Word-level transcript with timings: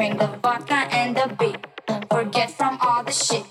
Bring 0.00 0.16
the 0.16 0.28
vodka 0.42 0.88
and 0.96 1.14
the 1.14 1.28
beat. 1.38 1.60
Forget 2.10 2.50
from 2.50 2.78
all 2.80 3.04
the 3.04 3.12
shit. 3.12 3.49